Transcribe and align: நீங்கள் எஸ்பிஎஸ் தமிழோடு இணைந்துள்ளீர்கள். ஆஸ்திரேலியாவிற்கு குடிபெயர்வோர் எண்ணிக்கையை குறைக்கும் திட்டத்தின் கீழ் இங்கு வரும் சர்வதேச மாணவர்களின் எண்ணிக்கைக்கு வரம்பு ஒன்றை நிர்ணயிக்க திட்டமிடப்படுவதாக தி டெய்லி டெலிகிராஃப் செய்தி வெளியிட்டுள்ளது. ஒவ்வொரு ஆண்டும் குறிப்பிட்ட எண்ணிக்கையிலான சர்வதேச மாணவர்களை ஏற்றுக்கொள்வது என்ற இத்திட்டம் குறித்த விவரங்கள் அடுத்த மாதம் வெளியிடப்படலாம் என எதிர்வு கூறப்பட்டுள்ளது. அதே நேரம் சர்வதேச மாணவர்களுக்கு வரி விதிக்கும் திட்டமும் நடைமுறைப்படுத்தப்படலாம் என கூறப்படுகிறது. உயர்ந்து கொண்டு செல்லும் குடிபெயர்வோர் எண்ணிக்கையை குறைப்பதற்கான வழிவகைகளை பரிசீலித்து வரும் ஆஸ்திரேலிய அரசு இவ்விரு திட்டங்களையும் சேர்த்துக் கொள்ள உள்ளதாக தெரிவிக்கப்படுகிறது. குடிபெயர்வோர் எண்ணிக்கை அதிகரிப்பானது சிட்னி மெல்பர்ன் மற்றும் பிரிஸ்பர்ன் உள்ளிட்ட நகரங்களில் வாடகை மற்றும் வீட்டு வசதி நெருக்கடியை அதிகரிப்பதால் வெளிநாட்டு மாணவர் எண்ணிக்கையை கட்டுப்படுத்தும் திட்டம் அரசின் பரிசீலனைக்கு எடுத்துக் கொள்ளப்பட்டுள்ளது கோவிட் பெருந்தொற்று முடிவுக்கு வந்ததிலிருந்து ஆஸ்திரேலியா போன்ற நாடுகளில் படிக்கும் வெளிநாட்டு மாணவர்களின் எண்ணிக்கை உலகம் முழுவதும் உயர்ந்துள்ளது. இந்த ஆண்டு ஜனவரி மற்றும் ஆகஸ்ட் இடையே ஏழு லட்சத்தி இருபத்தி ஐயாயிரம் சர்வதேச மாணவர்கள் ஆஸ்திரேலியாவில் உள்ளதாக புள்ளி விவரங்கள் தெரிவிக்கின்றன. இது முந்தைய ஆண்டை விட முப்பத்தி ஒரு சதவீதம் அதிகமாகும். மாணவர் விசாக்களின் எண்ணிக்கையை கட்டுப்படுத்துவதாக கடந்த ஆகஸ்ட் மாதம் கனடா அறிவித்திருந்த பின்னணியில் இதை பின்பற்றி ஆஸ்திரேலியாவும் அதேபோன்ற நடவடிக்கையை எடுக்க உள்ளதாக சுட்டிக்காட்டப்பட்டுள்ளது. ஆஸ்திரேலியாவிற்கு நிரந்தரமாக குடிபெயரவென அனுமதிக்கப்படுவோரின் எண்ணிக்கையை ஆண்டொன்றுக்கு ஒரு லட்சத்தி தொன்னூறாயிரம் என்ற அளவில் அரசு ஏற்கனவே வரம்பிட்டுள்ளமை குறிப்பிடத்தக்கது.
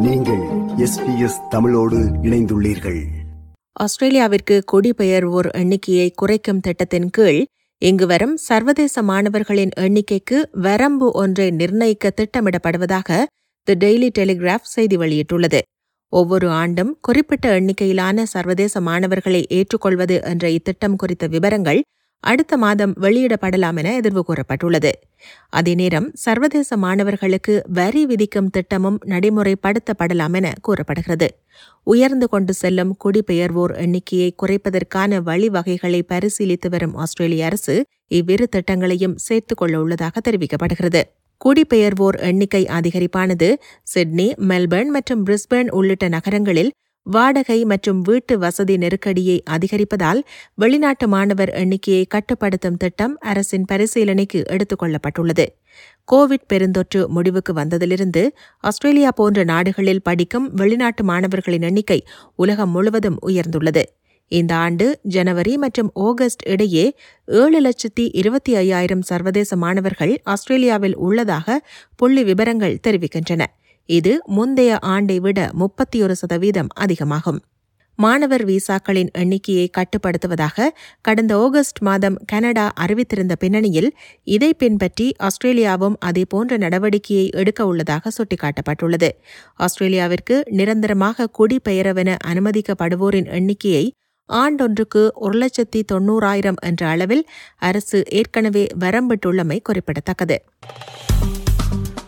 நீங்கள் 0.00 0.40
எஸ்பிஎஸ் 0.76 1.48
தமிழோடு 1.48 1.98
இணைந்துள்ளீர்கள். 1.98 3.04
ஆஸ்திரேலியாவிற்கு 3.72 4.62
குடிபெயர்வோர் 4.72 5.50
எண்ணிக்கையை 5.50 6.10
குறைக்கும் 6.10 6.60
திட்டத்தின் 6.60 7.10
கீழ் 7.10 7.44
இங்கு 7.78 8.06
வரும் 8.06 8.36
சர்வதேச 8.36 9.02
மாணவர்களின் 9.02 9.70
எண்ணிக்கைக்கு 9.80 10.46
வரம்பு 10.52 11.12
ஒன்றை 11.12 11.50
நிர்ணயிக்க 11.50 12.12
திட்டமிடப்படுவதாக 12.16 13.24
தி 13.62 13.74
டெய்லி 13.74 14.10
டெலிகிராஃப் 14.18 14.62
செய்தி 14.62 14.96
வெளியிட்டுள்ளது. 14.96 15.60
ஒவ்வொரு 16.08 16.50
ஆண்டும் 16.50 16.98
குறிப்பிட்ட 17.00 17.60
எண்ணிக்கையிலான 17.60 18.26
சர்வதேச 18.26 18.80
மாணவர்களை 18.80 19.46
ஏற்றுக்கொள்வது 19.48 20.22
என்ற 20.22 20.50
இத்திட்டம் 20.50 20.96
குறித்த 20.96 21.26
விவரங்கள் 21.26 21.82
அடுத்த 22.24 22.56
மாதம் 22.56 22.92
வெளியிடப்படலாம் 23.00 23.76
என 23.76 24.00
எதிர்வு 24.00 24.22
கூறப்பட்டுள்ளது. 24.28 24.92
அதே 25.50 25.74
நேரம் 25.74 26.10
சர்வதேச 26.14 26.76
மாணவர்களுக்கு 26.76 27.62
வரி 27.68 28.06
விதிக்கும் 28.06 28.50
திட்டமும் 28.50 28.98
நடைமுறைப்படுத்தப்படலாம் 29.06 30.34
என 30.34 30.52
கூறப்படுகிறது. 30.60 31.28
உயர்ந்து 31.82 32.28
கொண்டு 32.28 32.52
செல்லும் 32.54 32.96
குடிபெயர்வோர் 33.04 33.74
எண்ணிக்கையை 33.76 34.34
குறைப்பதற்கான 34.42 35.20
வழிவகைகளை 35.20 36.02
பரிசீலித்து 36.08 36.68
வரும் 36.68 36.94
ஆஸ்திரேலிய 36.94 37.44
அரசு 37.44 37.84
இவ்விரு 38.08 38.48
திட்டங்களையும் 38.48 39.16
சேர்த்துக் 39.16 39.58
கொள்ள 39.58 39.80
உள்ளதாக 39.80 40.20
தெரிவிக்கப்படுகிறது. 40.30 41.02
குடிபெயர்வோர் 41.44 42.18
எண்ணிக்கை 42.20 42.64
அதிகரிப்பானது 42.64 43.48
சிட்னி 43.82 44.32
மெல்பர்ன் 44.48 44.86
மற்றும் 44.86 45.26
பிரிஸ்பர்ன் 45.26 45.70
உள்ளிட்ட 45.70 46.08
நகரங்களில் 46.08 46.70
வாடகை 47.06 47.64
மற்றும் 47.64 48.00
வீட்டு 48.00 48.38
வசதி 48.38 48.76
நெருக்கடியை 48.76 49.42
அதிகரிப்பதால் 49.50 50.20
வெளிநாட்டு 50.54 51.08
மாணவர் 51.08 51.50
எண்ணிக்கையை 51.50 52.06
கட்டுப்படுத்தும் 52.08 52.76
திட்டம் 52.76 53.18
அரசின் 53.20 53.66
பரிசீலனைக்கு 53.72 54.44
எடுத்துக் 54.44 54.82
கொள்ளப்பட்டுள்ளது 54.82 55.46
கோவிட் 56.12 56.46
பெருந்தொற்று 56.52 57.06
முடிவுக்கு 57.06 57.52
வந்ததிலிருந்து 57.52 58.22
ஆஸ்திரேலியா 58.60 59.10
போன்ற 59.10 59.44
நாடுகளில் 59.44 60.02
படிக்கும் 60.02 60.48
வெளிநாட்டு 60.54 61.04
மாணவர்களின் 61.04 61.62
எண்ணிக்கை 61.62 62.00
உலகம் 62.34 62.70
முழுவதும் 62.70 63.18
உயர்ந்துள்ளது. 63.26 63.84
இந்த 64.32 64.54
ஆண்டு 64.54 64.86
ஜனவரி 65.02 65.56
மற்றும் 65.56 65.90
ஆகஸ்ட் 65.94 66.44
இடையே 66.46 66.94
ஏழு 67.24 67.60
லட்சத்தி 67.60 68.08
இருபத்தி 68.12 68.56
ஐயாயிரம் 68.56 69.02
சர்வதேச 69.02 69.56
மாணவர்கள் 69.56 70.20
ஆஸ்திரேலியாவில் 70.24 70.96
உள்ளதாக 70.96 71.58
புள்ளி 71.96 72.24
விவரங்கள் 72.24 72.80
தெரிவிக்கின்றன. 72.86 73.44
இது 73.86 74.22
முந்தைய 74.26 74.78
ஆண்டை 74.78 75.20
விட 75.20 75.50
முப்பத்தி 75.52 76.02
ஒரு 76.02 76.14
சதவீதம் 76.14 76.68
அதிகமாகும். 76.74 77.40
மாணவர் 77.98 78.44
விசாக்களின் 78.44 79.10
எண்ணிக்கையை 79.12 79.70
கட்டுப்படுத்துவதாக 79.76 80.68
கடந்த 81.00 81.36
ஆகஸ்ட் 81.36 81.78
மாதம் 81.78 82.16
கனடா 82.26 82.72
அறிவித்திருந்த 82.80 83.32
பின்னணியில் 83.38 83.96
இதை 84.22 84.54
பின்பற்றி 84.54 85.14
ஆஸ்திரேலியாவும் 85.18 85.96
அதேபோன்ற 86.04 86.58
நடவடிக்கையை 86.58 87.30
எடுக்க 87.30 87.66
உள்ளதாக 87.66 88.10
சுட்டிக்காட்டப்பட்டுள்ளது. 88.18 89.10
ஆஸ்திரேலியாவிற்கு 89.54 90.42
நிரந்தரமாக 90.50 91.28
குடிபெயரவென 91.38 92.16
அனுமதிக்கப்படுவோரின் 92.26 93.30
எண்ணிக்கையை 93.30 93.92
ஆண்டொன்றுக்கு 94.32 95.10
ஒரு 95.14 95.38
லட்சத்தி 95.38 95.82
தொன்னூறாயிரம் 95.92 96.60
என்ற 96.60 96.88
அளவில் 96.88 97.26
அரசு 97.58 98.02
ஏற்கனவே 98.08 98.66
வரம்பிட்டுள்ளமை 98.80 99.58
குறிப்பிடத்தக்கது. 99.62 100.44